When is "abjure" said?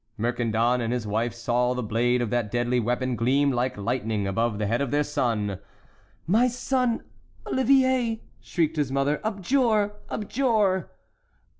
9.23-9.93, 10.09-10.89